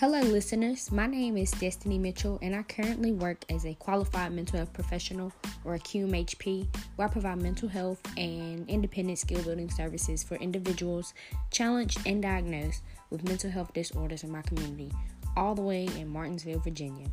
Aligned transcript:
Hello, 0.00 0.18
listeners. 0.18 0.90
My 0.90 1.06
name 1.06 1.36
is 1.36 1.50
Destiny 1.50 1.98
Mitchell, 1.98 2.38
and 2.40 2.56
I 2.56 2.62
currently 2.62 3.12
work 3.12 3.44
as 3.50 3.66
a 3.66 3.74
qualified 3.74 4.32
mental 4.32 4.56
health 4.56 4.72
professional 4.72 5.30
or 5.62 5.74
a 5.74 5.78
QMHP, 5.78 6.66
where 6.96 7.06
I 7.06 7.10
provide 7.10 7.42
mental 7.42 7.68
health 7.68 8.00
and 8.16 8.66
independent 8.66 9.18
skill 9.18 9.42
building 9.42 9.68
services 9.68 10.22
for 10.22 10.36
individuals 10.36 11.12
challenged 11.50 11.98
and 12.06 12.22
diagnosed 12.22 12.82
with 13.10 13.28
mental 13.28 13.50
health 13.50 13.74
disorders 13.74 14.24
in 14.24 14.30
my 14.30 14.40
community, 14.40 14.90
all 15.36 15.54
the 15.54 15.60
way 15.60 15.86
in 15.98 16.08
Martinsville, 16.08 16.60
Virginia. 16.60 17.06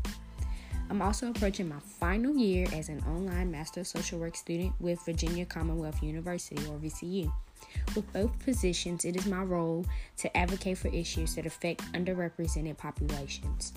I'm 0.89 1.01
also 1.01 1.29
approaching 1.29 1.67
my 1.67 1.79
final 1.79 2.35
year 2.35 2.65
as 2.73 2.87
an 2.87 3.03
online 3.07 3.51
Master 3.51 3.81
of 3.81 3.87
Social 3.87 4.19
Work 4.19 4.35
student 4.35 4.73
with 4.79 5.03
Virginia 5.05 5.45
Commonwealth 5.45 6.01
University, 6.01 6.55
or 6.67 6.77
VCU. 6.77 7.31
With 7.95 8.11
both 8.13 8.37
positions, 8.39 9.03
it 9.03 9.15
is 9.15 9.25
my 9.25 9.41
role 9.41 9.85
to 10.17 10.37
advocate 10.37 10.77
for 10.77 10.87
issues 10.89 11.35
that 11.35 11.45
affect 11.45 11.81
underrepresented 11.93 12.77
populations. 12.77 13.73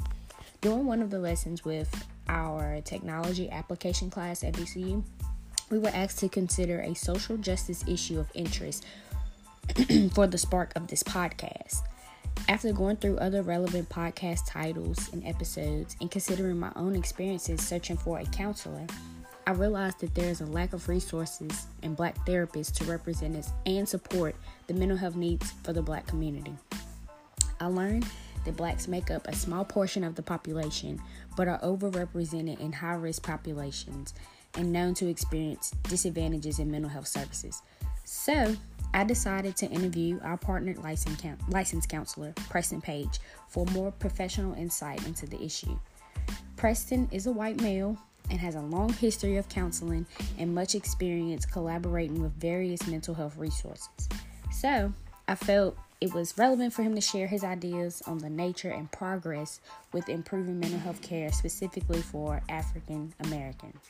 During 0.61 0.87
one 0.87 1.03
of 1.03 1.11
the 1.11 1.19
lessons 1.19 1.65
with 1.65 2.07
our 2.29 2.81
technology 2.83 3.51
application 3.51 4.11
class 4.11 4.45
at 4.45 4.55
VCU, 4.55 5.03
we 5.71 5.79
were 5.79 5.91
asked 5.95 6.19
to 6.19 6.29
consider 6.29 6.81
a 6.81 6.95
social 6.95 7.37
justice 7.37 7.85
issue 7.89 8.21
of 8.21 8.31
interest 8.35 8.85
for 10.15 10.27
the 10.27 10.39
spark 10.39 10.73
of 10.77 10.89
this 10.89 11.03
podcast. 11.03 11.83
After 12.49 12.73
going 12.73 12.97
through 12.97 13.19
other 13.19 13.43
relevant 13.43 13.89
podcast 13.89 14.41
titles 14.47 15.13
and 15.13 15.27
episodes 15.27 15.97
and 16.01 16.11
considering 16.11 16.59
my 16.59 16.73
own 16.77 16.97
experiences 16.97 17.67
searching 17.67 17.97
for 17.97 18.19
a 18.19 18.25
counselor, 18.27 18.87
I 19.47 19.53
realized 19.53 20.01
that 20.01 20.15
there 20.15 20.31
is 20.31 20.41
a 20.41 20.47
lack 20.47 20.73
of 20.73 20.89
resources 20.89 21.67
and 21.83 21.97
black 21.97 22.15
therapists 22.27 22.73
to 22.75 22.85
represent 22.85 23.37
us 23.37 23.51
and 23.67 23.89
support 23.89 24.37
the 24.67 24.75
mental 24.75 24.97
health 24.97 25.17
needs 25.17 25.53
for 25.63 25.73
the 25.73 25.83
black 25.83 26.07
community. 26.07 26.55
I 27.61 27.67
learned 27.67 28.07
that 28.45 28.57
blacks 28.57 28.89
make 28.89 29.11
up 29.11 29.27
a 29.29 29.35
small 29.35 29.65
portion 29.65 30.05
of 30.05 30.15
the 30.15 30.23
population 30.23 31.01
but 31.37 31.49
are 31.49 31.61
overrepresented 31.61 32.61
in 32.61 32.73
high 32.73 32.95
risk 32.95 33.23
populations 33.23 34.15
and 34.55 34.73
known 34.73 34.95
to 34.95 35.09
experience 35.09 35.73
disadvantages 35.85 36.59
in 36.59 36.71
mental 36.71 36.91
health 36.91 37.07
services. 37.07 37.63
So, 38.05 38.57
I 38.93 39.05
decided 39.05 39.57
to 39.57 39.67
interview 39.67 40.19
our 40.23 40.37
partnered 40.37 40.79
license, 40.79 41.23
license 41.49 41.87
counselor, 41.87 42.33
Preston 42.49 42.81
Page, 42.81 43.21
for 43.49 43.65
more 43.67 43.93
professional 43.93 44.55
insight 44.55 45.07
into 45.07 45.27
the 45.27 45.41
issue. 45.43 45.79
Preston 46.57 47.09
is 47.13 47.27
a 47.27 47.33
white 47.33 47.61
male 47.61 47.97
and 48.31 48.39
has 48.41 48.55
a 48.55 48.61
long 48.61 48.93
history 48.93 49.37
of 49.37 49.49
counseling 49.49 50.07
and 50.39 50.55
much 50.55 50.75
experience 50.75 51.47
collaborating 51.47 52.21
with 52.21 52.33
various 52.33 52.87
mental 52.87 53.15
health 53.15 53.37
resources. 53.37 54.09
So, 54.53 54.93
I 55.29 55.37
felt 55.37 55.77
it 56.01 56.13
was 56.13 56.37
relevant 56.37 56.73
for 56.73 56.83
him 56.83 56.95
to 56.95 57.01
share 57.01 57.27
his 57.27 57.45
ideas 57.45 58.03
on 58.07 58.19
the 58.19 58.31
nature 58.31 58.71
and 58.71 58.91
progress 58.91 59.61
with 59.93 60.09
improving 60.09 60.59
mental 60.59 60.81
health 60.81 61.03
care 61.03 61.31
specifically 61.31 62.03
for 62.03 62.43
African 62.49 63.13
Americans. 63.21 63.81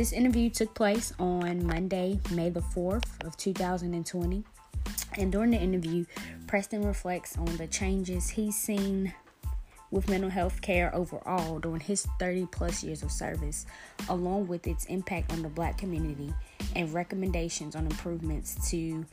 This 0.00 0.14
interview 0.14 0.48
took 0.48 0.72
place 0.72 1.12
on 1.18 1.66
Monday, 1.66 2.18
May 2.30 2.48
the 2.48 2.62
4th 2.62 3.04
of 3.22 3.36
2020. 3.36 4.42
And 5.18 5.30
during 5.30 5.50
the 5.50 5.58
interview, 5.58 6.06
Preston 6.46 6.86
reflects 6.86 7.36
on 7.36 7.54
the 7.58 7.66
changes 7.66 8.30
he's 8.30 8.56
seen 8.56 9.12
with 9.90 10.08
mental 10.08 10.30
health 10.30 10.62
care 10.62 10.90
overall 10.94 11.58
during 11.58 11.82
his 11.82 12.06
30 12.18 12.46
plus 12.46 12.82
years 12.82 13.02
of 13.02 13.12
service, 13.12 13.66
along 14.08 14.48
with 14.48 14.66
its 14.66 14.86
impact 14.86 15.34
on 15.34 15.42
the 15.42 15.50
black 15.50 15.76
community 15.76 16.32
and 16.74 16.94
recommendations 16.94 17.76
on 17.76 17.84
improvements 17.84 18.70
to 18.70 19.04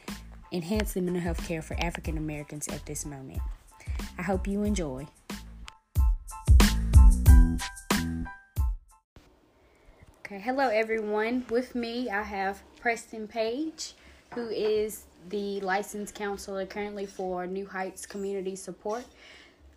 enhance 0.53 0.93
the 0.93 1.01
mental 1.01 1.21
health 1.21 1.45
care 1.45 1.61
for 1.61 1.75
African 1.81 2.17
Americans 2.17 2.69
at 2.69 2.85
this 2.85 3.05
moment. 3.05 3.41
I 4.17 4.21
hope 4.21 4.47
you 4.47 4.63
enjoy. 4.63 5.05
Okay, 10.27 10.41
hello 10.41 10.67
everyone. 10.67 11.45
With 11.49 11.73
me, 11.73 12.09
I 12.09 12.21
have 12.21 12.61
Preston 12.81 13.29
Page, 13.29 13.93
who 14.33 14.49
is 14.49 15.05
the 15.29 15.61
licensed 15.61 16.15
counselor 16.15 16.65
currently 16.65 17.05
for 17.05 17.47
New 17.47 17.65
Heights 17.65 18.05
Community 18.05 18.53
Support. 18.57 19.05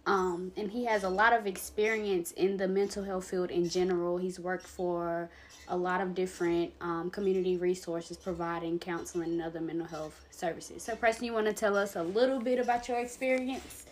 Um, 0.06 0.50
and 0.56 0.68
he 0.68 0.84
has 0.86 1.04
a 1.04 1.08
lot 1.08 1.32
of 1.32 1.46
experience 1.46 2.32
in 2.32 2.56
the 2.56 2.66
mental 2.66 3.04
health 3.04 3.30
field 3.30 3.52
in 3.52 3.68
general. 3.68 4.16
He's 4.18 4.40
worked 4.40 4.66
for 4.66 5.30
a 5.68 5.76
lot 5.76 6.00
of 6.00 6.16
different 6.16 6.72
um, 6.80 7.10
community 7.10 7.56
resources 7.56 8.16
providing 8.16 8.80
counseling 8.80 9.30
and 9.30 9.42
other 9.42 9.60
mental 9.60 9.86
health 9.86 10.20
services. 10.32 10.82
So, 10.82 10.96
Preston, 10.96 11.26
you 11.26 11.32
want 11.32 11.46
to 11.46 11.52
tell 11.52 11.76
us 11.76 11.94
a 11.94 12.02
little 12.02 12.40
bit 12.40 12.58
about 12.58 12.88
your 12.88 12.98
experience? 12.98 13.86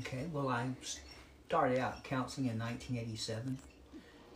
Okay, 0.00 0.26
well, 0.32 0.48
I 0.48 0.66
started 1.46 1.78
out 1.78 2.02
counseling 2.02 2.48
in 2.48 2.58
1987, 2.58 3.58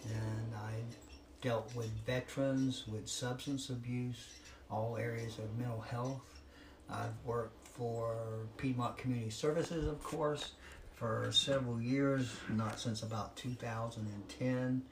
and 0.04 0.54
I 0.54 1.03
dealt 1.44 1.70
with 1.76 1.90
veterans 2.06 2.84
with 2.88 3.06
substance 3.06 3.68
abuse, 3.68 4.28
all 4.70 4.96
areas 4.96 5.38
of 5.38 5.58
mental 5.58 5.82
health. 5.82 6.40
I've 6.88 7.12
worked 7.22 7.68
for 7.68 8.16
Piedmont 8.56 8.96
Community 8.96 9.28
Services, 9.28 9.86
of 9.86 10.02
course, 10.02 10.52
for 10.94 11.28
several 11.32 11.78
years, 11.78 12.34
not 12.48 12.80
since 12.80 13.02
about 13.02 13.36
2010. 13.36 14.82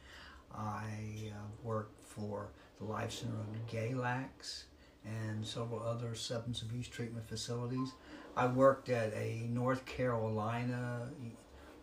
I 0.54 1.30
uh, 1.30 1.34
worked 1.62 2.04
for 2.04 2.48
the 2.78 2.84
Life 2.84 3.12
Center 3.12 3.32
of 3.32 3.66
Galax 3.66 4.64
and 5.06 5.46
several 5.46 5.82
other 5.82 6.14
substance 6.14 6.60
abuse 6.60 6.86
treatment 6.86 7.26
facilities. 7.26 7.92
I 8.36 8.46
worked 8.46 8.90
at 8.90 9.14
a 9.14 9.46
North 9.48 9.86
Carolina 9.86 11.08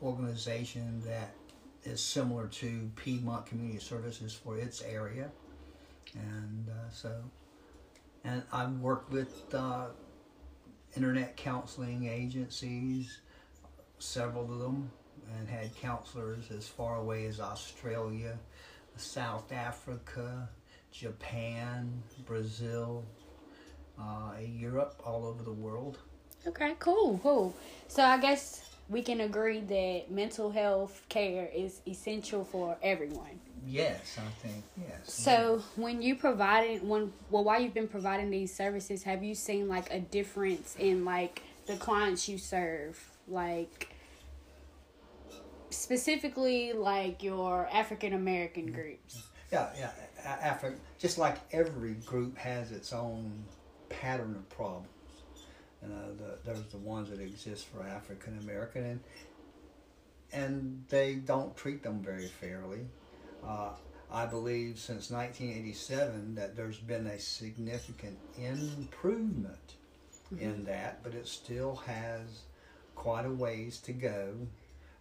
organization 0.04 1.02
that 1.06 1.34
is 1.84 2.02
similar 2.04 2.48
to 2.48 2.92
Piedmont 2.96 3.46
Community 3.46 3.80
Services 3.80 4.34
for 4.34 4.58
its 4.58 4.82
area. 4.82 5.30
And 6.14 6.68
uh, 6.70 6.90
so, 6.92 7.14
and 8.24 8.44
I've 8.52 8.80
worked 8.80 9.12
with 9.12 9.54
uh, 9.54 9.88
internet 10.96 11.38
counseling 11.38 12.08
agencies, 12.08 13.20
several 14.00 14.52
of 14.52 14.60
them 14.60 14.92
and 15.38 15.48
had 15.48 15.76
counselors 15.76 16.52
as 16.52 16.68
far 16.68 16.98
away 16.98 17.26
as 17.26 17.40
Australia, 17.40 18.38
South 18.96 19.52
Africa, 19.52 20.50
Japan, 20.92 22.02
Brazil, 22.26 23.06
uh, 24.00 24.32
Europe, 24.42 25.02
all 25.06 25.26
over 25.26 25.44
the 25.44 25.54
world. 25.54 26.00
Okay, 26.48 26.76
cool, 26.80 27.20
cool. 27.22 27.54
So 27.88 28.04
I 28.04 28.18
guess 28.18 28.69
we 28.90 29.02
can 29.02 29.22
agree 29.22 29.62
that 29.62 30.12
mental 30.12 30.52
health 30.52 31.02
care 31.10 31.50
is 31.54 31.82
essential 31.88 32.44
for 32.44 32.78
everyone. 32.82 33.40
Yes, 33.68 34.18
I 34.18 34.48
think 34.48 34.64
yes. 34.78 35.14
So 35.14 35.62
when 35.76 36.02
you 36.02 36.16
provided 36.16 36.88
when 36.88 37.14
well 37.30 37.44
while 37.44 37.62
you've 37.62 37.74
been 37.74 37.88
providing 37.88 38.30
these 38.30 38.54
services, 38.54 39.04
have 39.04 39.24
you 39.24 39.36
seen 39.36 39.68
like 39.68 39.94
a 39.94 40.00
difference 40.00 40.76
in 40.80 41.06
like 41.06 41.42
the 41.68 41.76
clients 41.76 42.28
you 42.28 42.38
serve? 42.38 43.00
like 43.30 43.90
specifically 45.70 46.74
like 46.74 47.24
your 47.24 47.70
African 47.72 48.14
American 48.14 48.66
mm-hmm. 48.66 48.76
groups. 48.76 49.24
Yeah, 49.52 49.70
yeah, 49.78 49.92
Africa. 50.24 50.78
Just 51.00 51.18
like 51.18 51.38
every 51.52 51.94
group 51.94 52.38
has 52.38 52.72
its 52.72 52.94
own 52.94 53.44
pattern 53.90 54.36
of 54.36 54.50
problems. 54.50 54.88
You 55.82 55.90
know, 55.90 56.14
the, 56.16 56.38
there's 56.44 56.68
the 56.72 56.78
ones 56.78 57.10
that 57.10 57.22
exist 57.22 57.68
for 57.68 57.84
African 57.84 58.38
American, 58.40 58.84
and 58.86 59.00
and 60.32 60.84
they 60.90 61.16
don't 61.16 61.56
treat 61.56 61.84
them 61.84 62.02
very 62.02 62.28
fairly. 62.28 62.88
Uh, 63.46 63.72
I 64.12 64.26
believe 64.26 64.80
since 64.80 65.12
1987 65.12 66.36
that 66.36 66.56
there's 66.56 66.80
been 66.80 67.08
a 67.08 67.20
significant 67.20 68.18
improvement 68.38 69.76
mm-hmm. 70.34 70.44
in 70.44 70.64
that, 70.66 71.04
but 71.04 71.14
it 71.14 71.28
still 71.28 71.76
has 71.88 72.42
quite 72.96 73.26
a 73.26 73.32
ways 73.32 73.80
to 73.80 73.94
go. 73.94 74.34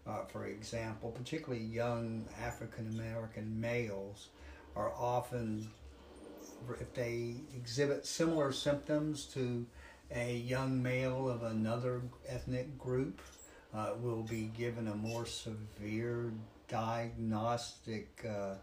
Uh, 0.07 0.25
for 0.25 0.47
example, 0.47 1.11
particularly 1.11 1.65
young 1.65 2.25
African 2.43 2.89
American 2.89 3.61
males 3.61 4.29
are 4.77 4.93
often, 4.93 5.69
if 6.81 6.95
they 6.95 7.35
exhibit 7.55 8.07
similar 8.07 8.53
symptoms 8.53 9.25
to 9.25 9.67
a 10.15 10.37
young 10.37 10.83
male 10.83 11.29
of 11.29 11.43
another 11.43 12.03
ethnic 12.27 12.79
group, 12.79 13.21
uh, 13.75 13.91
will 14.01 14.23
be 14.23 14.51
given 14.57 14.89
a 14.89 14.95
more 14.95 15.27
severe 15.27 16.33
diagnostic 16.69 18.25
uh, 18.29 18.55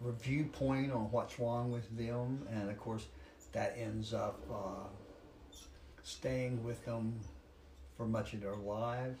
review 0.00 0.44
point 0.44 0.92
on 0.92 1.10
what's 1.10 1.38
wrong 1.38 1.70
with 1.70 1.96
them, 1.96 2.46
and 2.50 2.68
of 2.70 2.78
course, 2.78 3.06
that 3.52 3.76
ends 3.78 4.12
up 4.12 4.40
uh, 4.52 4.88
staying 6.02 6.62
with 6.64 6.84
them 6.84 7.18
for 7.96 8.06
much 8.06 8.34
of 8.34 8.40
their 8.40 8.56
lives. 8.56 9.18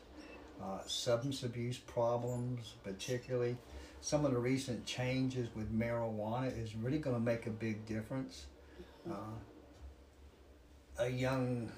Uh, 0.62 0.78
substance 0.86 1.42
abuse 1.42 1.78
problems, 1.78 2.74
particularly 2.82 3.56
some 4.00 4.24
of 4.24 4.32
the 4.32 4.38
recent 4.38 4.84
changes 4.86 5.48
with 5.54 5.70
marijuana, 5.76 6.50
is 6.62 6.74
really 6.74 6.98
going 6.98 7.14
to 7.14 7.20
make 7.20 7.46
a 7.46 7.50
big 7.50 7.84
difference. 7.86 8.46
Uh, 9.08 9.14
a 10.98 11.08
young, 11.08 11.70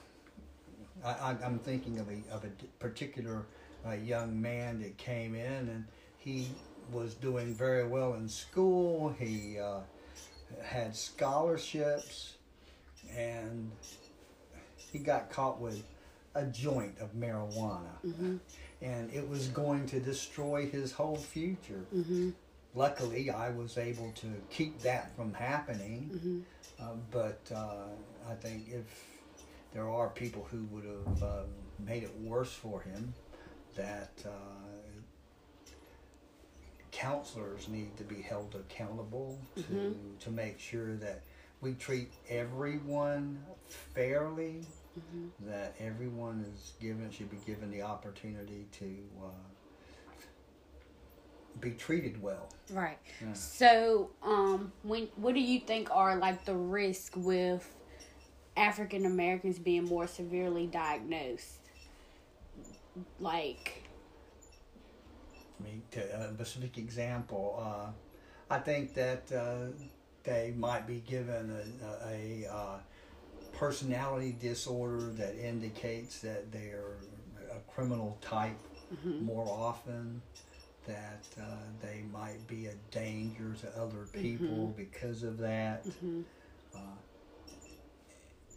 I, 1.04 1.36
am 1.42 1.58
thinking 1.58 1.98
of 1.98 2.08
a, 2.08 2.34
of 2.34 2.44
a 2.44 2.50
particular 2.78 3.46
a 3.84 3.96
young 3.96 4.40
man 4.40 4.80
that 4.80 4.96
came 4.96 5.34
in 5.34 5.68
and 5.68 5.84
he 6.18 6.48
was 6.92 7.14
doing 7.14 7.54
very 7.54 7.86
well 7.86 8.14
in 8.14 8.28
school. 8.28 9.14
He 9.18 9.58
uh, 9.58 9.80
had 10.62 10.96
scholarships 10.96 12.34
and 13.16 13.70
he 14.76 14.98
got 14.98 15.30
caught 15.30 15.60
with 15.60 15.82
a 16.34 16.44
joint 16.46 16.98
of 17.00 17.14
marijuana. 17.14 17.92
Mm-hmm. 18.04 18.36
And 18.80 19.12
it 19.12 19.28
was 19.28 19.48
going 19.48 19.86
to 19.86 20.00
destroy 20.00 20.66
his 20.66 20.92
whole 20.92 21.16
future. 21.16 21.84
Mm-hmm. 21.94 22.30
Luckily, 22.74 23.30
I 23.30 23.50
was 23.50 23.76
able 23.76 24.12
to 24.16 24.28
keep 24.50 24.80
that 24.80 25.14
from 25.16 25.34
happening. 25.34 26.10
Mm-hmm. 26.14 26.40
Uh, 26.80 26.94
but 27.10 27.40
uh, 27.54 27.88
I 28.28 28.34
think 28.34 28.68
if 28.68 28.84
there 29.72 29.88
are 29.88 30.08
people 30.10 30.46
who 30.50 30.64
would 30.64 30.84
have 30.84 31.22
uh, 31.22 31.42
made 31.78 32.02
it 32.02 32.14
worse 32.20 32.52
for 32.52 32.80
him, 32.80 33.14
that 33.74 34.10
uh, 34.26 34.30
counselors 36.90 37.68
need 37.68 37.96
to 37.96 38.04
be 38.04 38.20
held 38.20 38.54
accountable 38.54 39.38
to, 39.56 39.62
Mhm. 39.62 40.18
to 40.20 40.30
make 40.30 40.58
sure 40.58 40.96
that 40.96 41.22
we 41.60 41.74
treat 41.74 42.12
everyone 42.28 43.44
fairly, 43.66 44.64
Mhm. 44.98 45.30
that 45.40 45.74
everyone 45.78 46.40
is 46.52 46.72
given 46.80 47.10
should 47.10 47.30
be 47.30 47.38
given 47.46 47.70
the 47.70 47.82
opportunity 47.82 48.66
to 48.72 49.08
uh, 49.22 49.30
be 51.60 51.72
treated 51.72 52.20
well. 52.22 52.48
Right. 52.70 52.98
Yeah. 53.20 53.32
So, 53.32 54.10
um, 54.22 54.72
when 54.82 55.06
what 55.16 55.34
do 55.34 55.40
you 55.40 55.60
think 55.60 55.90
are 55.90 56.16
like 56.16 56.44
the 56.44 56.54
risk 56.54 57.14
with 57.16 57.74
African 58.58 59.06
Americans 59.06 59.58
being 59.58 59.84
more 59.84 60.06
severely 60.06 60.66
diagnosed? 60.66 61.60
Like, 63.20 63.84
I 65.60 65.64
mean, 65.64 65.82
to 65.92 66.00
a 66.00 66.32
specific 66.34 66.78
example, 66.78 67.58
uh, 67.60 68.54
I 68.54 68.58
think 68.60 68.94
that 68.94 69.30
uh, 69.32 69.72
they 70.24 70.52
might 70.56 70.86
be 70.86 71.00
given 71.00 71.50
a, 71.50 72.08
a, 72.08 72.44
a 72.46 72.52
uh, 72.52 72.78
personality 73.52 74.36
disorder 74.40 75.10
that 75.14 75.36
indicates 75.36 76.20
that 76.20 76.52
they 76.52 76.68
are 76.68 76.98
a 77.50 77.72
criminal 77.72 78.18
type 78.20 78.58
mhm, 78.92 79.26
more 79.26 79.46
often, 79.48 80.22
that 80.86 81.24
uh, 81.40 81.44
they 81.82 82.02
might 82.12 82.46
be 82.46 82.66
a 82.66 82.74
danger 82.90 83.54
to 83.60 83.68
other 83.80 84.06
people 84.12 84.72
because 84.76 85.22
of 85.22 85.38
that. 85.38 85.84
mhm, 85.86 86.20
Uh, 86.20 86.24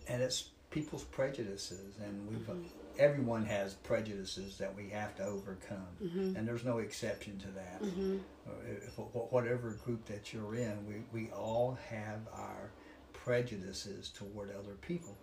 and 0.08 0.22
it's 0.22 0.50
people's 0.70 1.04
prejudices, 1.04 1.98
and 2.00 2.28
we've 2.28 2.48
Mhm. 2.48 2.66
everyone 2.98 3.46
has 3.46 3.74
prejudices 3.76 4.58
that 4.58 4.76
we 4.76 4.90
have 4.90 5.16
to 5.16 5.24
overcome, 5.24 5.98
mhm, 6.02 6.36
and 6.36 6.48
there's 6.48 6.66
no 6.66 6.80
exception 6.80 7.40
to 7.40 7.48
that. 7.52 7.82
mhm, 7.82 8.20
Uh, 8.46 8.52
if, 8.66 8.98
whatever 8.98 9.72
group 9.72 10.06
that 10.06 10.34
you're 10.34 10.56
in, 10.56 10.86
we, 10.88 11.04
we 11.12 11.32
all 11.32 11.74
have 11.90 12.28
our 12.34 12.72
prejudices 13.14 14.10
toward 14.10 14.50
other 14.52 14.74
people. 14.82 15.16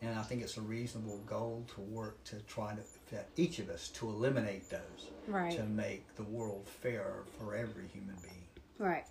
And 0.00 0.18
I 0.18 0.22
think 0.22 0.40
it's 0.42 0.56
a 0.56 0.62
reasonable 0.62 1.18
goal 1.18 1.66
to 1.74 1.80
work 1.80 2.22
to 2.24 2.40
try 2.42 2.74
to, 2.76 3.24
each 3.36 3.58
of 3.58 3.68
us, 3.68 3.88
to 3.88 4.08
eliminate 4.08 4.70
those, 4.70 5.10
right, 5.26 5.50
to 5.56 5.64
make 5.64 6.14
the 6.14 6.22
world 6.22 6.68
fairer 6.68 7.24
for 7.36 7.54
every 7.54 7.86
human 7.88 8.16
being. 8.22 8.46
right. 8.78 9.04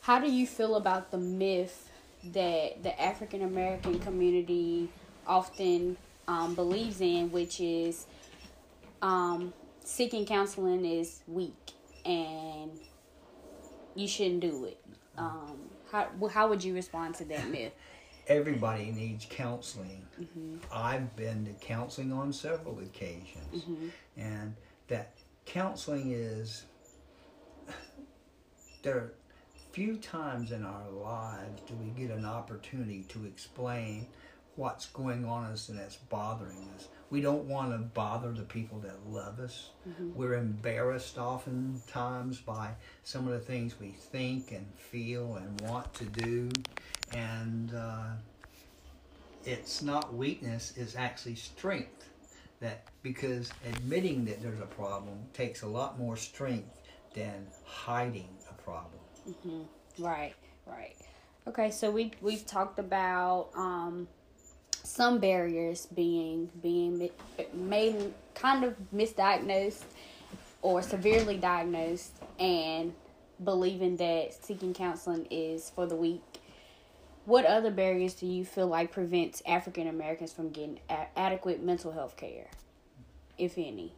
How 0.00 0.18
do 0.18 0.32
you 0.32 0.46
feel 0.48 0.74
about 0.74 1.12
the 1.12 1.18
myth 1.18 1.91
that 2.32 2.82
the 2.82 3.00
African 3.00 3.42
American 3.42 3.98
community 3.98 4.88
often 5.26 5.96
um, 6.28 6.54
believes 6.54 7.00
in, 7.00 7.30
which 7.32 7.60
is 7.60 8.06
um, 9.00 9.52
seeking 9.84 10.24
counseling 10.24 10.84
is 10.84 11.20
weak 11.26 11.72
and 12.04 12.70
you 13.94 14.08
shouldn't 14.08 14.40
do 14.40 14.64
it? 14.64 14.78
Um, 15.18 15.58
how 15.90 16.08
how 16.32 16.48
would 16.48 16.64
you 16.64 16.74
respond 16.74 17.14
to 17.16 17.24
that 17.26 17.48
myth? 17.48 17.72
Everybody 18.28 18.86
needs 18.92 19.26
counseling. 19.28 20.06
hmm 20.16 20.56
I've 20.72 21.14
been 21.16 21.44
to 21.46 21.52
counseling 21.66 22.12
on 22.12 22.32
several 22.32 22.78
occasions, 22.78 23.64
hmm 23.64 23.88
and 24.16 24.54
that 24.88 25.12
counseling 25.44 26.12
is 26.12 26.64
there 28.82 29.12
few 29.72 29.96
times 29.96 30.52
in 30.52 30.64
our 30.64 30.90
lives 30.90 31.62
do 31.66 31.74
we 31.74 31.88
get 31.90 32.14
an 32.14 32.26
opportunity 32.26 33.04
to 33.08 33.24
explain 33.24 34.06
what's 34.56 34.86
going 34.86 35.24
on 35.24 35.44
us 35.46 35.70
and 35.70 35.78
that's 35.78 35.96
bothering 35.96 36.68
us. 36.76 36.88
We 37.08 37.22
don't 37.22 37.44
want 37.44 37.72
to 37.72 37.78
bother 37.78 38.32
the 38.32 38.42
people 38.42 38.78
that 38.80 39.06
love 39.08 39.40
us. 39.40 39.70
Mhm. 39.88 40.14
We're 40.14 40.34
embarrassed 40.34 41.16
oftentimes 41.16 42.40
by 42.40 42.74
some 43.02 43.26
of 43.26 43.32
the 43.32 43.40
things 43.40 43.80
we 43.80 43.92
think 43.92 44.52
and 44.52 44.66
feel 44.76 45.36
and 45.36 45.58
want 45.62 45.92
to 45.94 46.04
do, 46.04 46.50
and 47.12 47.72
uh, 47.74 48.12
it's 49.44 49.80
not 49.82 50.14
weakness; 50.14 50.74
it's 50.76 50.96
actually 50.96 51.36
strength. 51.36 52.08
That 52.60 52.84
because 53.02 53.50
admitting 53.64 54.24
that 54.26 54.40
there's 54.40 54.60
a 54.60 54.66
problem 54.66 55.18
takes 55.32 55.62
a 55.62 55.66
lot 55.66 55.98
more 55.98 56.16
strength 56.16 56.80
than 57.14 57.48
hiding 57.64 58.28
a 58.48 58.54
problem. 58.62 59.01
Hmm 59.24 59.62
Right, 59.98 60.34
right. 60.66 60.96
Okay, 61.46 61.70
so 61.70 61.90
we 61.90 62.12
we've 62.20 62.46
talked 62.46 62.78
about 62.78 63.48
um, 63.54 64.08
some 64.84 65.18
barriers 65.18 65.86
being 65.86 66.50
being 66.62 67.10
made 67.52 68.14
kind 68.34 68.64
of 68.64 68.74
misdiagnosed 68.94 69.84
or 70.62 70.80
severely 70.82 71.36
diagnosed, 71.36 72.12
and 72.38 72.94
believing 73.42 73.96
that 73.96 74.32
seeking 74.44 74.72
counseling 74.72 75.26
is 75.30 75.70
for 75.70 75.86
the 75.86 75.96
weak. 75.96 76.22
What 77.24 77.44
other 77.44 77.70
barriers 77.70 78.14
do 78.14 78.26
you 78.26 78.44
feel 78.44 78.66
like 78.66 78.90
prevents 78.92 79.42
African 79.46 79.86
Americans 79.86 80.32
from 80.32 80.50
getting 80.50 80.80
a- 80.90 81.06
adequate 81.18 81.62
mental 81.62 81.92
health 81.92 82.16
care, 82.16 82.46
if 83.38 83.58
any? 83.58 83.92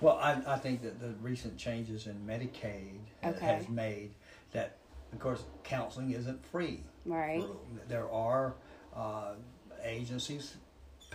Well, 0.00 0.18
I, 0.18 0.40
I 0.46 0.56
think 0.56 0.82
that 0.82 0.98
the 1.00 1.10
recent 1.20 1.56
changes 1.58 2.06
in 2.06 2.14
Medicaid 2.26 3.00
Okay. 3.24 3.44
has 3.44 3.68
made 3.68 4.10
that, 4.52 4.76
of 5.12 5.18
course, 5.18 5.42
counseling 5.62 6.12
isn't 6.12 6.44
free. 6.46 6.80
Right. 7.04 7.44
There 7.88 8.10
are 8.10 8.54
uh, 8.96 9.34
agencies, 9.82 10.56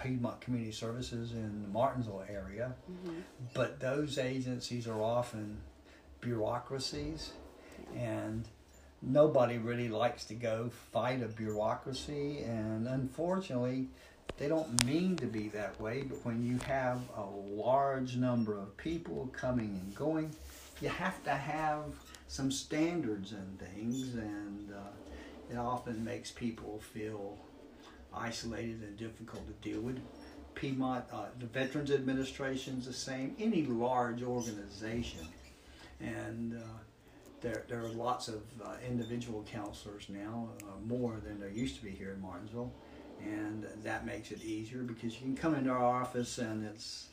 Piedmont 0.01 0.42
Community 0.42 0.72
Services 0.72 1.32
in 1.32 1.62
the 1.63 1.68
Martinsville 1.68 2.25
area, 2.30 2.75
hmm 2.88 3.20
but 3.54 3.80
those 3.80 4.18
agencies 4.18 4.88
are 4.88 5.01
often 5.01 5.58
bureaucracies, 6.22 7.34
and 7.96 8.48
nobody 9.01 9.58
really 9.58 9.89
likes 9.89 10.25
to 10.25 10.34
go 10.34 10.70
fight 10.92 11.22
a 11.22 11.27
bureaucracy. 11.27 12.39
And 12.39 12.88
unfortunately, 12.88 13.89
they 14.38 14.48
don't 14.48 14.86
mean 14.86 15.15
to 15.17 15.25
be 15.25 15.48
that 15.50 15.79
way. 15.79 16.03
But 16.03 16.24
when 16.25 16.44
you 16.44 16.58
have 16.67 17.00
a 17.17 17.24
large 17.24 18.17
number 18.17 18.58
of 18.58 18.75
people 18.77 19.29
coming 19.34 19.79
and 19.82 19.96
going, 19.96 20.36
you 20.82 20.89
have 20.89 21.24
to 21.24 21.32
have 21.32 21.84
some 22.27 22.51
standards 22.51 23.32
and 23.32 23.60
things, 23.60 24.13
and 24.15 24.72
uh, 24.72 25.51
it 25.51 25.58
often 25.58 26.03
makes 26.03 26.32
people 26.32 26.82
feel 26.94 27.38
isolated 28.13 28.82
and 28.82 28.98
difficult 28.98 29.44
to 29.48 29.70
deal 29.70 29.82
with. 29.82 30.00
Piedmont, 30.53 31.05
uh, 31.12 31.25
the 31.39 31.46
Veterans 31.46 31.91
Administration's 31.91 32.86
the 32.88 32.94
same. 32.94 33.36
Any 33.39 33.63
large 33.65 34.24
organization, 34.24 35.27
and 36.00 36.58
uh, 36.58 36.77
there 37.41 37.63
there 37.67 37.82
are 37.82 37.89
lots 37.89 38.27
of 38.27 38.41
uh, 38.63 38.75
individual 38.88 39.46
counselors 39.51 40.08
now, 40.10 40.50
uh, 40.62 40.79
more 40.86 41.20
than 41.24 41.39
there 41.39 41.50
used 41.50 41.75
to 41.77 41.84
be 41.84 41.91
here 41.91 42.12
in 42.12 42.22
Martinsville, 42.22 42.74
and 43.25 43.65
that 43.84 44.05
makes 44.05 44.32
it 44.32 44.44
easier 44.44 44.79
because 44.84 45.15
you 45.15 45.22
can 45.22 45.36
come 45.36 45.55
into 45.55 45.70
our 45.72 45.84
office 45.84 46.38
and 46.38 46.65
it's 46.65 47.08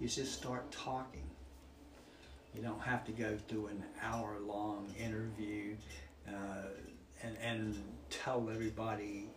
you 0.00 0.08
just 0.08 0.32
start 0.32 0.70
talking. 0.72 1.22
You 2.54 2.62
don't 2.62 2.80
have 2.80 3.04
to 3.06 3.12
go 3.12 3.36
through 3.48 3.68
an 3.68 3.84
hour 4.02 4.38
long 4.40 4.86
interview 4.98 5.76
uh, 6.28 6.68
and 7.22 7.36
and 7.42 7.82
tell 8.10 8.48
everybody 8.50 9.28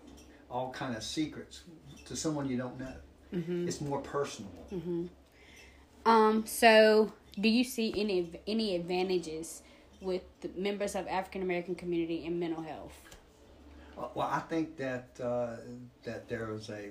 all 0.49 0.71
kind 0.71 0.95
of 0.95 1.03
secrets 1.03 1.61
to 2.05 2.15
someone 2.15 2.47
you 2.49 2.57
don't 2.57 2.79
know. 2.79 2.93
hmm 3.31 3.67
It's 3.67 3.81
more 3.81 4.01
personal. 4.01 4.51
hmm 4.69 5.05
Um. 6.05 6.45
So, 6.45 7.11
do 7.39 7.49
you 7.49 7.63
see 7.63 7.93
any 7.97 8.31
any 8.47 8.75
advantages 8.75 9.61
with 10.01 10.21
the 10.41 10.49
members 10.55 10.95
of 10.95 11.07
African 11.07 11.41
American 11.41 11.75
community 11.75 12.25
in 12.25 12.39
mental 12.39 12.63
health? 12.63 12.93
Well, 13.97 14.29
I 14.31 14.39
think 14.39 14.77
that 14.77 15.07
uh, 15.21 15.57
that 16.03 16.29
there 16.29 16.51
is 16.51 16.69
a 16.69 16.89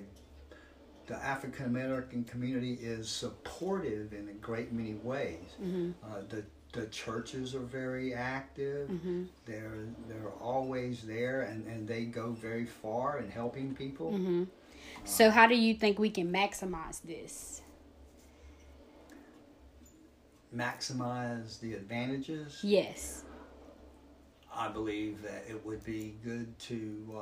the 1.07 1.15
African 1.15 1.65
American 1.65 2.23
community 2.25 2.73
is 2.73 3.09
supportive 3.09 4.13
in 4.13 4.27
a 4.29 4.33
great 4.33 4.73
many 4.73 4.95
ways. 4.95 5.55
Mm-hmm. 5.61 5.91
Uh, 6.03 6.21
the 6.29 6.43
the 6.73 6.87
churches 6.87 7.55
are 7.55 7.59
very 7.59 8.13
active. 8.13 8.89
Mm-hmm. 8.89 9.23
They're 9.45 9.85
they're 10.07 10.31
always 10.41 11.03
there, 11.03 11.43
and, 11.43 11.65
and 11.67 11.87
they 11.87 12.05
go 12.05 12.31
very 12.31 12.65
far 12.65 13.19
in 13.19 13.29
helping 13.29 13.73
people. 13.73 14.11
Mm-hmm. 14.11 14.43
So, 15.05 15.29
how 15.29 15.47
do 15.47 15.55
you 15.55 15.73
think 15.73 15.99
we 15.99 16.09
can 16.09 16.31
maximize 16.31 17.01
this? 17.03 17.61
maximize 20.55 21.59
the 21.59 21.73
advantages, 21.73 22.59
Yes. 22.63 23.23
I 24.57 24.67
believe 24.69 25.21
that 25.21 25.43
it 25.47 25.63
would 25.65 25.83
be 25.83 26.15
good 26.23 26.57
to. 26.59 27.13
Uh, 27.15 27.21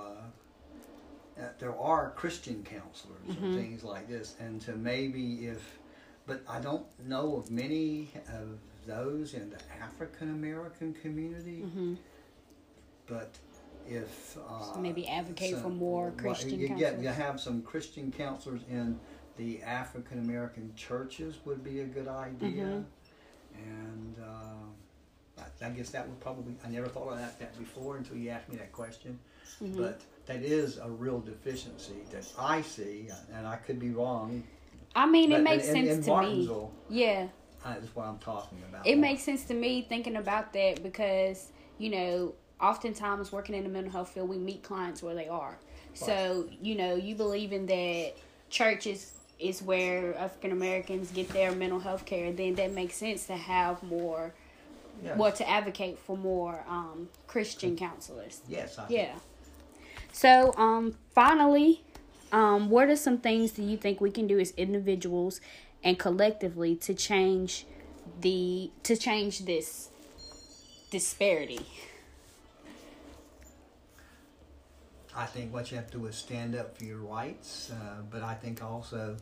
uh, 1.42 1.50
there 1.60 1.78
are 1.78 2.12
Christian 2.12 2.64
counselors 2.64 3.28
Mhm. 3.28 3.44
and 3.44 3.56
things 3.56 3.84
like 3.84 4.08
this, 4.08 4.36
and 4.40 4.62
to 4.62 4.72
maybe 4.78 5.48
if, 5.48 5.80
but 6.26 6.42
I 6.48 6.62
don't 6.62 6.86
know 7.06 7.36
of 7.36 7.52
many 7.52 8.10
of 8.30 8.58
those 8.88 9.34
in 9.34 9.50
the 9.50 9.60
African 9.82 10.30
American 10.30 10.94
community. 10.94 11.62
hmm 11.62 11.96
But 13.08 13.38
if 13.88 14.38
uh, 14.38 14.74
So 14.74 14.80
maybe 14.80 15.08
advocate 15.10 15.58
for 15.58 15.70
more 15.70 16.12
Christian 16.12 16.52
you, 16.52 16.70
get- 16.70 16.78
counselors. 16.80 17.04
you 17.04 17.10
have 17.10 17.40
some 17.42 17.62
Christian 17.64 18.12
counselors 18.12 18.62
in 18.70 18.98
the 19.36 19.62
African 19.62 20.20
American 20.20 20.74
churches 20.76 21.46
would 21.46 21.64
be 21.66 21.82
a 21.82 21.86
good 21.86 22.08
idea, 22.08 22.66
Mhm. 22.66 22.86
and 23.58 24.16
uh, 24.20 24.54
I, 25.38 25.66
I 25.66 25.70
guess 25.70 25.90
that 25.92 26.08
would 26.08 26.20
probably 26.20 26.56
I 26.66 26.70
never 26.70 26.88
thought 26.88 27.10
of 27.10 27.18
that, 27.18 27.40
that 27.40 27.58
before 27.58 27.98
until 27.98 28.18
you 28.18 28.30
asked 28.30 28.50
me 28.50 28.58
that 28.58 28.72
question, 28.72 29.20
Mhm. 29.62 29.78
but 29.78 30.02
that 30.26 30.42
is 30.42 30.78
a 30.78 30.90
real 30.90 31.20
deficiency 31.20 31.94
that 32.12 32.26
I 32.38 32.62
see, 32.62 33.10
and 33.34 33.46
I 33.48 33.58
could 33.58 33.80
be 33.80 33.92
wrong. 33.92 34.44
I 34.96 35.06
mean, 35.06 35.32
it 35.32 35.36
but 35.36 35.44
makes 35.44 35.68
in, 35.68 35.74
sense 35.74 35.90
in 35.90 36.04
to 36.04 36.10
me. 36.10 36.16
Martinsville, 36.16 36.72
Yeah. 36.90 37.28
uh, 37.66 37.76
is 37.82 37.96
what 37.96 38.06
I'm 38.08 38.20
talking 38.20 38.62
about. 38.70 38.88
It 38.88 38.98
makes 38.98 39.24
sense 39.24 39.44
to 39.46 39.54
me 39.54 39.82
thinking 39.82 40.16
about 40.16 40.54
that 40.54 40.82
because, 40.84 41.52
you 41.78 41.90
know, 41.90 42.34
oftentimes 42.62 43.32
working 43.32 43.56
in 43.56 43.64
the 43.64 43.70
mental 43.70 43.92
health 43.92 44.10
field, 44.10 44.30
we 44.30 44.38
meet 44.38 44.64
clients 44.64 45.04
where 45.04 45.16
they 45.16 45.28
are. 45.28 45.58
So, 45.94 46.50
you 46.62 46.76
know, 46.76 46.96
you 46.96 47.16
believe 47.16 47.54
in 47.54 47.66
that 47.68 48.14
churches 48.50 49.14
is 49.40 49.62
where 49.62 50.18
African 50.18 50.52
Americans 50.52 51.12
get 51.12 51.30
their 51.30 51.52
mental 51.52 51.80
health 51.80 52.06
care, 52.06 52.32
then 52.32 52.56
that 52.56 52.72
makes 52.72 52.96
sense 52.96 53.26
to 53.28 53.36
have 53.36 53.82
more, 53.84 54.34
Yes. 55.04 55.18
well, 55.18 55.32
to 55.32 55.50
advocate 55.50 56.00
for 56.00 56.18
more 56.18 56.64
um, 56.68 57.10
Christian 57.28 57.78
counselors. 57.78 58.42
Yes, 58.48 58.78
I 58.78 58.86
think 58.86 59.00
Yeah. 59.00 59.16
So, 60.12 60.54
um, 60.58 60.96
finally, 61.14 61.84
um, 62.32 62.70
what 62.70 62.90
are 62.90 62.96
some 62.96 63.18
things 63.18 63.54
that 63.54 63.64
you 63.64 63.78
think 63.78 64.02
we 64.02 64.12
can 64.12 64.28
do 64.28 64.40
as 64.40 64.52
individuals 64.52 65.42
and 65.84 66.00
collectively 66.00 66.76
to 66.78 66.94
change 66.94 67.66
the 68.22 68.72
to 68.84 68.96
change 68.96 69.46
this 69.46 69.90
disparity? 70.90 71.66
I 75.16 75.26
think 75.26 75.54
what 75.54 75.72
you 75.72 75.78
have 75.78 75.90
to 75.92 75.98
do 76.00 76.06
is 76.08 76.16
stand 76.16 76.56
up 76.56 76.78
for 76.78 76.84
your 76.84 76.98
rights, 76.98 77.72
uh, 77.72 78.02
but 78.10 78.22
I 78.22 78.34
think 78.34 78.62
also 78.62 79.16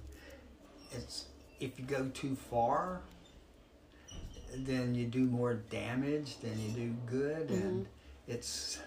it's 0.91 1.25
if 1.59 1.79
you 1.79 1.85
go 1.85 2.09
too 2.13 2.35
far, 2.35 3.01
then 4.57 4.95
you 4.95 5.05
do 5.05 5.25
more 5.25 5.55
damage 5.55 6.37
than 6.37 6.59
you 6.59 6.71
do 6.71 6.95
good, 7.07 7.49
and 7.49 7.87
it's. 8.27 8.79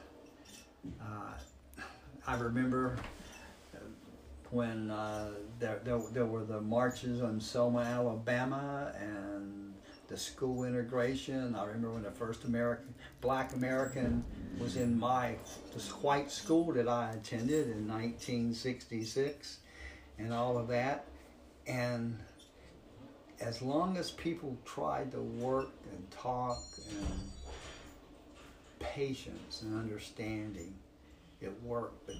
Uh, 1.01 1.33
I 2.27 2.37
remember 2.37 2.97
when 4.51 4.91
uh, 4.91 5.31
there, 5.59 5.81
there 5.85 6.01
there 6.13 6.27
were 6.27 6.45
the 6.45 6.61
marches 6.61 7.23
on 7.23 7.41
Selma, 7.41 7.81
Alabama, 7.81 8.93
and 9.01 9.75
the 10.09 10.17
school 10.17 10.65
integration. 10.65 11.55
I 11.55 11.65
remember 11.65 11.91
when 11.91 12.03
the 12.05 12.11
first 12.11 12.45
American 12.45 12.95
Black 13.21 13.55
American 13.55 14.25
was 14.59 14.77
in 14.77 14.99
my 14.99 15.35
this 15.75 15.91
white 15.91 16.31
school 16.31 16.73
that 16.73 16.89
I 16.89 17.13
attended 17.13 17.69
in 17.69 17.89
1966, 17.89 19.59
and 20.19 20.33
all 20.33 20.59
of 20.59 20.69
that, 20.69 21.07
and 21.67 22.19
as 23.41 23.63
long 23.63 23.97
as 23.97 24.11
people 24.11 24.57
tried 24.65 25.13
to 25.13 25.21
work 25.21 25.71
and 25.93 26.11
talk 26.11 26.59
and 26.91 27.31
patience 28.79 29.63
and 29.63 29.79
understanding, 29.79 30.75
it 31.41 31.53
worked. 31.63 32.07
But 32.07 32.17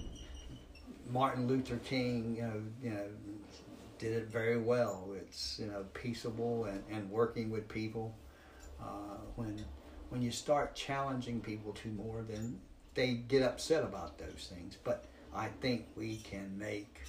Martin 1.09 1.47
Luther 1.47 1.77
King, 1.77 2.35
you 2.35 2.41
know, 2.43 2.61
you 2.83 2.89
know, 2.91 3.07
did 3.97 4.13
it 4.13 4.27
very 4.27 4.57
well. 4.57 5.09
It's 5.15 5.59
you 5.59 5.67
know 5.67 5.85
peaceable 5.93 6.65
and, 6.65 6.83
and 6.89 7.09
working 7.09 7.49
with 7.49 7.67
people. 7.67 8.15
Uh, 8.79 9.17
when 9.35 9.63
when 10.09 10.21
you 10.21 10.31
start 10.31 10.75
challenging 10.75 11.41
people 11.41 11.73
too 11.73 11.91
more, 11.91 12.23
then 12.27 12.59
they 12.93 13.13
get 13.13 13.41
upset 13.41 13.83
about 13.83 14.17
those 14.17 14.51
things. 14.53 14.77
But 14.83 15.05
I 15.35 15.47
think 15.61 15.87
we 15.95 16.17
can 16.17 16.57
make 16.57 17.01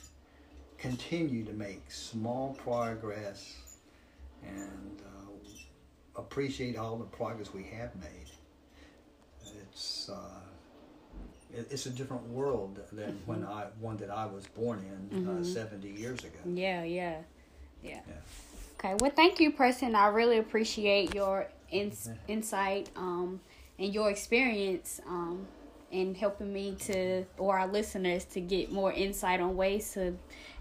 continue 0.78 1.44
to 1.44 1.52
make 1.52 1.90
small 1.90 2.54
progress 2.54 3.56
and 4.42 5.02
uh, 5.04 6.20
appreciate 6.20 6.76
all 6.76 6.96
the 6.96 7.04
progress 7.04 7.52
we 7.52 7.64
have 7.64 7.94
made. 7.96 8.30
It's 9.62 10.08
uh, 10.08 10.40
it, 11.52 11.66
it's 11.70 11.86
a 11.86 11.90
different 11.90 12.24
world 12.28 12.80
than 12.92 13.20
when 13.26 13.44
I 13.44 13.66
one 13.80 13.96
that 13.98 14.10
I 14.10 14.26
was 14.26 14.46
born 14.46 14.80
in 14.80 15.26
uh, 15.26 15.30
Mhm. 15.40 15.44
seventy 15.44 15.88
years 15.90 16.20
ago. 16.20 16.38
Yeah, 16.44 16.84
yeah, 16.84 17.22
yeah. 17.82 18.00
Yeah. 18.06 18.12
Okay, 18.78 18.94
well, 19.00 19.10
thank 19.10 19.40
you, 19.40 19.50
Preston. 19.52 19.94
I 19.94 20.06
really 20.08 20.38
appreciate 20.38 21.14
your 21.14 21.48
ins- 21.70 22.10
insight 22.28 22.90
um, 22.94 23.40
and 23.78 23.92
your 23.92 24.08
experience 24.10 25.00
um, 25.06 25.46
in 25.90 26.14
helping 26.14 26.52
me 26.52 26.76
to, 26.80 27.24
or 27.38 27.58
our 27.58 27.66
listeners, 27.66 28.24
to 28.26 28.40
get 28.40 28.70
more 28.70 28.92
insight 28.92 29.40
on 29.40 29.56
ways 29.56 29.92
to 29.94 30.16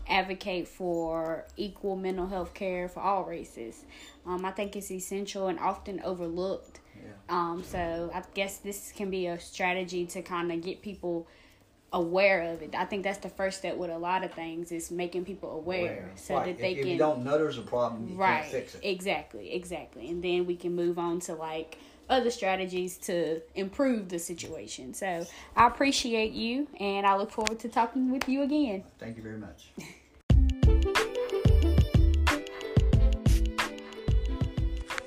advocate 0.10 0.68
for 0.68 1.46
equal 1.58 1.96
mental 1.96 2.28
health 2.28 2.54
care 2.54 2.88
for 2.88 3.00
all 3.02 3.24
races. 3.24 3.84
Um, 4.26 4.46
I 4.46 4.52
think 4.52 4.76
it's 4.76 4.92
essential 4.92 5.48
and 5.48 5.60
often 5.60 6.02
overlooked. 6.02 6.80
Yeah. 6.96 7.12
Um, 7.30 7.64
so 7.64 8.10
I 8.14 8.24
guess 8.34 8.58
this 8.58 8.92
can 8.96 9.10
be 9.10 9.28
a 9.28 9.40
strategy 9.40 10.06
to 10.08 10.22
kind 10.22 10.52
of 10.52 10.62
get 10.62 10.82
people 10.82 11.28
aware 11.94 12.42
of 12.54 12.62
it. 12.62 12.76
I 12.76 12.84
think 12.86 13.04
that's 13.04 13.20
the 13.20 13.30
first 13.30 13.60
step 13.60 13.78
with 13.78 13.90
a 13.90 13.98
lot 13.98 14.24
of 14.24 14.34
things 14.34 14.72
is 14.74 14.92
making 14.92 15.24
people 15.24 15.52
aware, 15.52 15.80
Aware. 15.80 16.12
so 16.16 16.36
Right. 16.36 16.46
that 16.46 16.58
they 16.58 16.72
if, 16.72 16.78
can 16.80 16.88
if 16.88 16.92
you 16.94 16.98
don't 16.98 17.24
know 17.24 17.38
there's 17.38 17.58
a 17.58 17.62
problem, 17.62 18.10
you 18.10 18.16
right 18.18 18.42
can't 18.42 18.52
fix 18.52 18.76
it. 18.76 18.82
exactly 18.84 19.54
exactly 19.54 20.10
and 20.10 20.22
then 20.22 20.46
we 20.46 20.56
can 20.58 20.76
move 20.76 21.00
on 21.00 21.22
to 21.22 21.34
like 21.34 21.78
other 22.10 22.30
strategies 22.30 22.98
to 22.98 23.42
improve 23.56 24.10
the 24.10 24.20
situation 24.20 24.94
so 24.94 25.26
i 25.56 25.66
appreciate 25.66 26.34
you 26.34 26.68
and 26.80 27.06
i 27.08 27.16
look 27.16 27.32
forward 27.32 27.58
to 27.60 27.70
talking 27.70 28.12
with 28.12 28.28
you 28.30 28.42
again 28.44 28.84
Thank 29.00 29.16
you 29.18 29.24
very 29.24 29.38
much. 29.38 29.72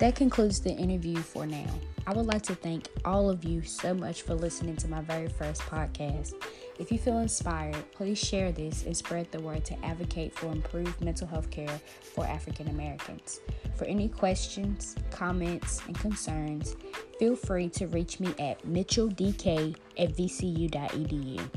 That 0.01 0.15
concludes 0.15 0.59
the 0.59 0.71
interview 0.71 1.17
for 1.17 1.45
now. 1.45 1.67
I 2.07 2.13
would 2.13 2.25
like 2.25 2.41
to 2.43 2.55
thank 2.55 2.87
all 3.05 3.29
of 3.29 3.45
you 3.45 3.61
so 3.61 3.93
much 3.93 4.23
for 4.23 4.33
listening 4.33 4.75
to 4.77 4.87
my 4.87 5.01
very 5.01 5.27
first 5.27 5.61
podcast. 5.61 6.33
If 6.79 6.91
you 6.91 6.97
feel 6.97 7.19
inspired, 7.19 7.77
please 7.91 8.17
share 8.17 8.51
this 8.51 8.83
and 8.87 8.97
spread 8.97 9.31
the 9.31 9.39
word 9.39 9.63
to 9.65 9.85
advocate 9.85 10.33
for 10.33 10.47
improved 10.47 10.99
mental 11.01 11.27
health 11.27 11.51
care 11.51 11.79
for 12.15 12.25
African 12.25 12.69
Americans. 12.69 13.41
For 13.75 13.85
any 13.85 14.07
questions, 14.09 14.95
comments, 15.11 15.83
and 15.85 15.95
concerns, 15.99 16.75
feel 17.19 17.35
free 17.35 17.69
to 17.69 17.85
reach 17.85 18.19
me 18.19 18.33
at 18.39 18.59
mitchelldk 18.65 19.75
at 19.99 20.09
vcu.edu. 20.15 21.47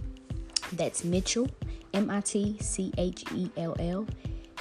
That's 0.75 1.03
Mitchell, 1.03 1.49
M 1.95 2.11
I 2.11 2.21
T 2.21 2.59
C 2.61 2.93
H 2.99 3.25
E 3.35 3.49
L 3.57 3.75
L, 3.79 4.07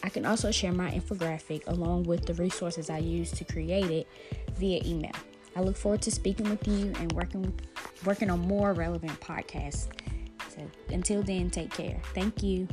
I 0.02 0.08
can 0.08 0.26
also 0.26 0.50
share 0.50 0.72
my 0.72 0.90
infographic 0.90 1.66
along 1.68 2.04
with 2.04 2.26
the 2.26 2.34
resources 2.34 2.90
I 2.90 2.98
use 2.98 3.30
to 3.32 3.44
create 3.44 3.90
it 3.90 4.08
via 4.56 4.82
email. 4.84 5.12
I 5.54 5.60
look 5.60 5.76
forward 5.76 6.02
to 6.02 6.10
speaking 6.10 6.48
with 6.48 6.66
you 6.66 6.92
and 6.98 7.12
working 7.12 7.52
working 8.04 8.30
on 8.30 8.40
more 8.40 8.72
relevant 8.72 9.18
podcasts. 9.20 9.86
So 10.48 10.68
until 10.88 11.22
then, 11.22 11.50
take 11.50 11.70
care. 11.70 12.00
Thank 12.14 12.42
you. 12.42 12.66